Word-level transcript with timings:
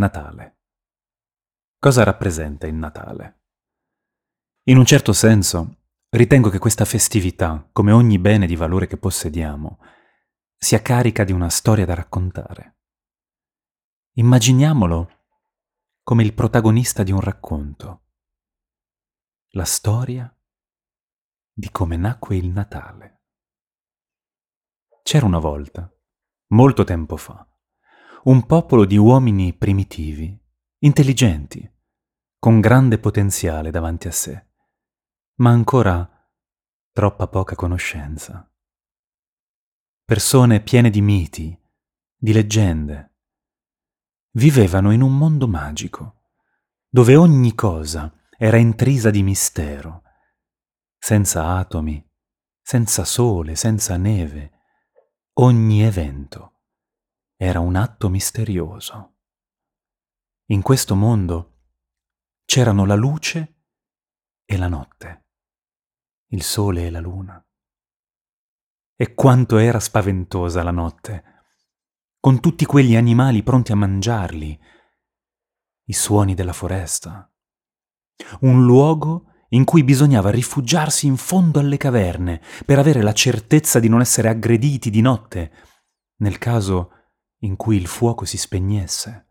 Natale. 0.00 0.58
Cosa 1.78 2.04
rappresenta 2.04 2.66
il 2.66 2.74
Natale? 2.74 3.42
In 4.64 4.78
un 4.78 4.86
certo 4.86 5.12
senso, 5.12 5.76
ritengo 6.08 6.48
che 6.48 6.58
questa 6.58 6.86
festività, 6.86 7.68
come 7.70 7.92
ogni 7.92 8.18
bene 8.18 8.46
di 8.46 8.56
valore 8.56 8.86
che 8.86 8.96
possediamo, 8.96 9.78
sia 10.56 10.80
carica 10.80 11.22
di 11.22 11.32
una 11.32 11.50
storia 11.50 11.84
da 11.84 11.94
raccontare. 11.94 12.78
Immaginiamolo 14.14 15.18
come 16.02 16.22
il 16.22 16.32
protagonista 16.32 17.02
di 17.02 17.12
un 17.12 17.20
racconto, 17.20 18.04
la 19.50 19.64
storia 19.64 20.34
di 21.52 21.70
come 21.70 21.96
nacque 21.96 22.36
il 22.36 22.48
Natale. 22.48 23.24
C'era 25.02 25.26
una 25.26 25.38
volta, 25.38 25.92
molto 26.48 26.84
tempo 26.84 27.18
fa, 27.18 27.46
un 28.24 28.44
popolo 28.44 28.84
di 28.84 28.98
uomini 28.98 29.54
primitivi, 29.54 30.38
intelligenti, 30.80 31.68
con 32.38 32.60
grande 32.60 32.98
potenziale 32.98 33.70
davanti 33.70 34.08
a 34.08 34.12
sé, 34.12 34.46
ma 35.36 35.50
ancora 35.50 36.06
troppa 36.92 37.28
poca 37.28 37.54
conoscenza. 37.54 38.46
Persone 40.04 40.60
piene 40.60 40.90
di 40.90 41.00
miti, 41.00 41.58
di 42.14 42.32
leggende. 42.34 43.14
Vivevano 44.32 44.92
in 44.92 45.00
un 45.00 45.16
mondo 45.16 45.48
magico, 45.48 46.24
dove 46.90 47.16
ogni 47.16 47.54
cosa 47.54 48.12
era 48.36 48.58
intrisa 48.58 49.08
di 49.08 49.22
mistero, 49.22 50.02
senza 50.98 51.56
atomi, 51.56 52.06
senza 52.60 53.04
sole, 53.04 53.54
senza 53.54 53.96
neve, 53.96 54.52
ogni 55.34 55.82
evento 55.82 56.59
era 57.42 57.58
un 57.58 57.74
atto 57.74 58.10
misterioso. 58.10 59.14
In 60.48 60.60
questo 60.60 60.94
mondo 60.94 61.62
c'erano 62.44 62.84
la 62.84 62.96
luce 62.96 63.62
e 64.44 64.58
la 64.58 64.68
notte, 64.68 65.24
il 66.32 66.42
sole 66.42 66.84
e 66.84 66.90
la 66.90 67.00
luna. 67.00 67.42
E 68.94 69.14
quanto 69.14 69.56
era 69.56 69.80
spaventosa 69.80 70.62
la 70.62 70.70
notte, 70.70 71.24
con 72.20 72.40
tutti 72.40 72.66
quegli 72.66 72.94
animali 72.94 73.42
pronti 73.42 73.72
a 73.72 73.76
mangiarli, 73.76 74.60
i 75.84 75.92
suoni 75.94 76.34
della 76.34 76.52
foresta. 76.52 77.32
Un 78.40 78.66
luogo 78.66 79.46
in 79.48 79.64
cui 79.64 79.82
bisognava 79.82 80.28
rifugiarsi 80.28 81.06
in 81.06 81.16
fondo 81.16 81.58
alle 81.58 81.78
caverne 81.78 82.42
per 82.66 82.78
avere 82.78 83.00
la 83.00 83.14
certezza 83.14 83.80
di 83.80 83.88
non 83.88 84.02
essere 84.02 84.28
aggrediti 84.28 84.90
di 84.90 85.00
notte, 85.00 85.52
nel 86.16 86.36
caso 86.36 86.98
in 87.40 87.56
cui 87.56 87.76
il 87.76 87.86
fuoco 87.86 88.24
si 88.24 88.36
spegnesse. 88.36 89.26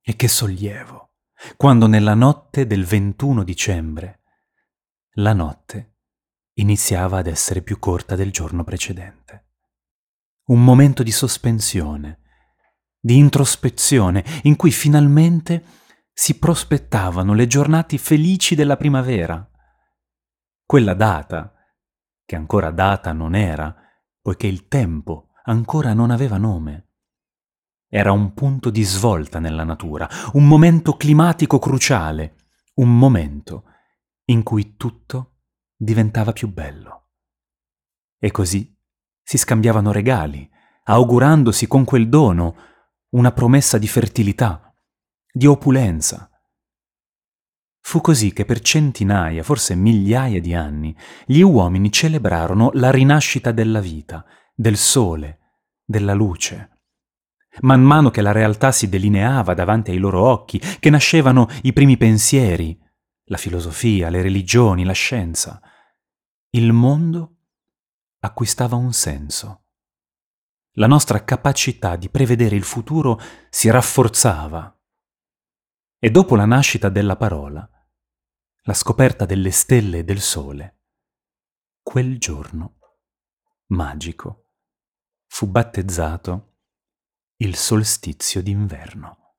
E 0.00 0.16
che 0.16 0.28
sollievo, 0.28 1.12
quando 1.56 1.86
nella 1.86 2.14
notte 2.14 2.66
del 2.66 2.84
21 2.84 3.44
dicembre 3.44 4.22
la 5.18 5.32
notte 5.32 5.96
iniziava 6.54 7.18
ad 7.18 7.26
essere 7.26 7.62
più 7.62 7.78
corta 7.78 8.16
del 8.16 8.30
giorno 8.30 8.64
precedente. 8.64 9.48
Un 10.46 10.62
momento 10.62 11.02
di 11.02 11.10
sospensione, 11.10 12.20
di 13.00 13.16
introspezione, 13.16 14.24
in 14.42 14.56
cui 14.56 14.70
finalmente 14.70 15.64
si 16.12 16.38
prospettavano 16.38 17.34
le 17.34 17.46
giornate 17.46 17.98
felici 17.98 18.54
della 18.54 18.76
primavera. 18.76 19.48
Quella 20.64 20.94
data, 20.94 21.54
che 22.24 22.36
ancora 22.36 22.70
data 22.70 23.12
non 23.12 23.34
era, 23.34 23.74
poiché 24.20 24.46
il 24.46 24.66
tempo 24.68 25.25
ancora 25.46 25.92
non 25.92 26.10
aveva 26.10 26.36
nome. 26.36 26.90
Era 27.88 28.12
un 28.12 28.34
punto 28.34 28.70
di 28.70 28.82
svolta 28.82 29.38
nella 29.38 29.64
natura, 29.64 30.08
un 30.32 30.46
momento 30.46 30.96
climatico 30.96 31.58
cruciale, 31.58 32.36
un 32.74 32.96
momento 32.96 33.64
in 34.26 34.42
cui 34.42 34.76
tutto 34.76 35.38
diventava 35.76 36.32
più 36.32 36.48
bello. 36.52 37.10
E 38.18 38.30
così 38.30 38.74
si 39.22 39.38
scambiavano 39.38 39.92
regali, 39.92 40.48
augurandosi 40.84 41.66
con 41.66 41.84
quel 41.84 42.08
dono 42.08 42.56
una 43.10 43.32
promessa 43.32 43.78
di 43.78 43.86
fertilità, 43.86 44.74
di 45.32 45.46
opulenza. 45.46 46.30
Fu 47.80 48.00
così 48.00 48.32
che 48.32 48.44
per 48.44 48.60
centinaia, 48.60 49.44
forse 49.44 49.76
migliaia 49.76 50.40
di 50.40 50.54
anni, 50.54 50.96
gli 51.24 51.40
uomini 51.40 51.92
celebrarono 51.92 52.70
la 52.74 52.90
rinascita 52.90 53.52
della 53.52 53.80
vita, 53.80 54.24
del 54.58 54.78
sole, 54.78 55.40
della 55.84 56.14
luce. 56.14 56.70
Man 57.60 57.82
mano 57.82 58.10
che 58.10 58.22
la 58.22 58.32
realtà 58.32 58.72
si 58.72 58.88
delineava 58.88 59.52
davanti 59.52 59.90
ai 59.90 59.98
loro 59.98 60.22
occhi, 60.22 60.58
che 60.58 60.88
nascevano 60.88 61.46
i 61.62 61.74
primi 61.74 61.98
pensieri, 61.98 62.78
la 63.24 63.36
filosofia, 63.36 64.08
le 64.08 64.22
religioni, 64.22 64.84
la 64.84 64.92
scienza, 64.92 65.60
il 66.50 66.72
mondo 66.72 67.36
acquistava 68.20 68.76
un 68.76 68.92
senso. 68.92 69.64
La 70.72 70.86
nostra 70.86 71.22
capacità 71.22 71.96
di 71.96 72.08
prevedere 72.08 72.56
il 72.56 72.64
futuro 72.64 73.20
si 73.50 73.68
rafforzava. 73.68 74.72
E 75.98 76.10
dopo 76.10 76.34
la 76.34 76.46
nascita 76.46 76.88
della 76.88 77.16
parola, 77.16 77.68
la 78.62 78.74
scoperta 78.74 79.26
delle 79.26 79.50
stelle 79.50 79.98
e 79.98 80.04
del 80.04 80.20
sole, 80.20 80.80
quel 81.82 82.18
giorno 82.18 82.78
magico 83.68 84.45
fu 85.36 85.46
battezzato 85.46 86.60
il 87.42 87.56
solstizio 87.56 88.42
d'inverno. 88.42 89.34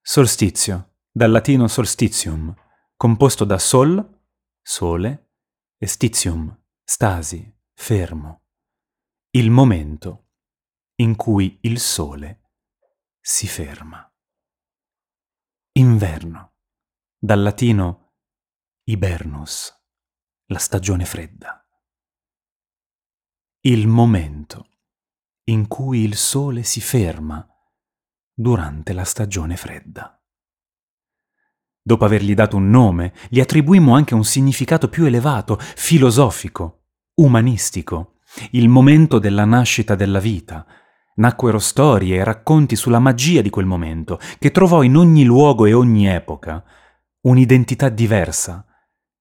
Solstizio, 0.00 1.00
dal 1.12 1.30
latino 1.30 1.68
solstitium, 1.68 2.54
composto 2.96 3.44
da 3.44 3.58
sol, 3.58 4.22
sole, 4.62 5.32
e 5.76 5.86
stitium, 5.86 6.64
stasi, 6.82 7.46
fermo, 7.74 8.46
il 9.32 9.50
momento 9.50 10.30
in 11.02 11.14
cui 11.14 11.58
il 11.64 11.78
sole 11.78 12.52
si 13.20 13.46
ferma. 13.46 14.10
Inverno, 15.72 16.54
dal 17.18 17.42
latino 17.42 18.14
hibernus, 18.84 19.74
la 20.46 20.58
stagione 20.58 21.04
fredda 21.04 21.58
il 23.66 23.86
momento 23.86 24.73
in 25.44 25.68
cui 25.68 26.00
il 26.00 26.16
sole 26.16 26.62
si 26.62 26.80
ferma 26.80 27.46
durante 28.32 28.92
la 28.92 29.04
stagione 29.04 29.56
fredda. 29.56 30.18
Dopo 31.82 32.04
avergli 32.04 32.34
dato 32.34 32.56
un 32.56 32.70
nome, 32.70 33.12
gli 33.28 33.40
attribuimmo 33.40 33.94
anche 33.94 34.14
un 34.14 34.24
significato 34.24 34.88
più 34.88 35.04
elevato, 35.04 35.58
filosofico, 35.58 36.86
umanistico, 37.16 38.20
il 38.52 38.68
momento 38.68 39.18
della 39.18 39.44
nascita 39.44 39.94
della 39.94 40.18
vita. 40.18 40.66
Nacquero 41.16 41.58
storie 41.58 42.16
e 42.16 42.24
racconti 42.24 42.74
sulla 42.74 42.98
magia 42.98 43.42
di 43.42 43.50
quel 43.50 43.66
momento, 43.66 44.18
che 44.38 44.50
trovò 44.50 44.82
in 44.82 44.96
ogni 44.96 45.24
luogo 45.24 45.66
e 45.66 45.74
ogni 45.74 46.08
epoca 46.08 46.64
un'identità 47.20 47.88
diversa, 47.88 48.66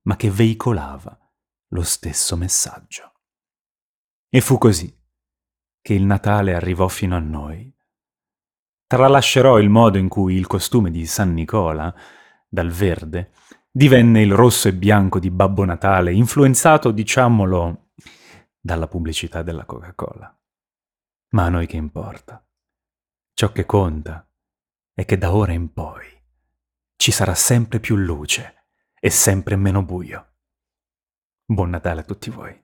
ma 0.03 0.16
che 0.16 0.31
veicolava 0.31 1.17
lo 1.67 1.84
stesso 1.84 2.35
messaggio. 2.35 3.11
E 4.29 4.41
fu 4.41 4.57
così 4.57 5.03
che 5.83 5.94
il 5.94 6.05
Natale 6.05 6.55
arrivò 6.55 6.88
fino 6.88 7.13
a 7.13 7.19
noi. 7.19 7.69
Tralascerò 8.88 9.59
il 9.59 9.69
modo 9.69 9.97
in 9.97 10.07
cui 10.07 10.35
il 10.35 10.47
costume 10.47 10.89
di 10.89 11.05
San 11.05 11.33
Nicola, 11.33 11.94
dal 12.47 12.69
verde, 12.69 13.33
divenne 13.69 14.22
il 14.22 14.34
rosso 14.34 14.69
e 14.69 14.73
bianco 14.73 15.19
di 15.19 15.29
Babbo 15.29 15.66
Natale, 15.66 16.13
influenzato, 16.13 16.91
diciamolo, 16.91 17.90
dalla 18.59 18.87
pubblicità 18.87 19.43
della 19.43 19.66
Coca-Cola. 19.66 20.40
Ma 21.31 21.43
a 21.43 21.49
noi 21.49 21.67
che 21.67 21.75
importa? 21.75 22.41
Ciò 23.34 23.52
che 23.52 23.66
conta 23.66 24.25
è 24.93 25.03
che 25.03 25.17
da 25.17 25.34
ora 25.34 25.52
in 25.52 25.73
poi 25.73 26.08
ci 26.96 27.11
sarà 27.11 27.35
sempre 27.35 27.81
più 27.81 27.97
luce 27.97 28.67
e 28.97 29.09
sempre 29.09 29.58
meno 29.58 29.84
buio. 29.84 30.35
Buon 31.43 31.72
Natale 31.72 32.02
a 32.02 32.05
tutti 32.05 32.29
voi. 32.29 32.62